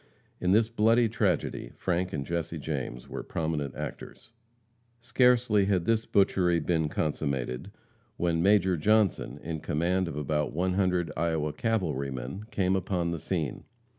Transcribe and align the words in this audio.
In 0.39 0.49
this 0.49 0.67
bloody 0.67 1.07
tragedy, 1.07 1.73
Frank 1.75 2.11
and 2.11 2.25
Jesse 2.25 2.57
James 2.57 3.07
were 3.07 3.21
prominent 3.21 3.75
actors. 3.75 4.31
Scarcely 4.99 5.65
had 5.65 5.85
this 5.85 6.07
butchery 6.07 6.59
been 6.59 6.89
consummated, 6.89 7.69
when 8.17 8.41
Major 8.41 8.77
Johnson, 8.77 9.39
in 9.43 9.59
command 9.59 10.07
of 10.07 10.17
about 10.17 10.53
100 10.55 11.11
Iowa 11.15 11.53
cavalrymen, 11.53 12.45
came 12.49 12.75
upon 12.75 13.11
the 13.11 13.19
scene. 13.19 13.65